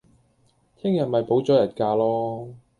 [0.77, 2.55] 聽日咪補咗日假囉